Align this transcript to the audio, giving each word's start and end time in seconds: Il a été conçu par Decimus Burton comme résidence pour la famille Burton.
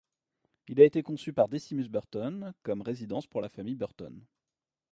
Il 0.67 0.81
a 0.81 0.85
été 0.85 1.03
conçu 1.03 1.31
par 1.31 1.47
Decimus 1.47 1.87
Burton 1.87 2.55
comme 2.63 2.81
résidence 2.81 3.27
pour 3.27 3.39
la 3.39 3.49
famille 3.49 3.75
Burton. 3.75 4.19